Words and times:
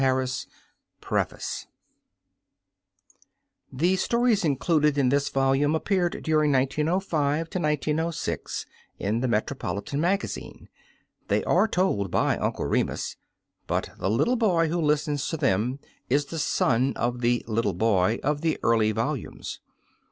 •••••■ 0.47 0.47
PREFACE 0.99 1.67
The 3.71 3.95
stories 3.97 4.43
included 4.43 4.97
in 4.97 5.09
this 5.09 5.29
volume 5.29 5.75
appeared 5.75 6.23
during 6.23 6.51
1905 6.53 7.49
06 8.15 8.65
in 8.97 9.19
the 9.19 9.27
Metropolitan 9.27 10.01
Mag 10.01 10.21
azine. 10.21 10.69
They 11.27 11.43
are 11.43 11.67
told 11.67 12.09
by 12.09 12.35
Uncle 12.37 12.65
Remus, 12.65 13.15
hut 13.69 13.91
the 13.99 14.09
little 14.09 14.39
hoy 14.39 14.69
who 14.69 14.81
listens 14.81 15.27
to 15.27 15.37
them 15.37 15.77
is 16.09 16.25
the 16.25 16.39
son 16.39 16.93
of 16.95 17.21
the" 17.21 17.45
little 17.47 17.77
hoy" 17.79 18.17
of 18.23 18.41
the 18.41 18.57
early 18.63 18.91
volumes. 18.91 19.59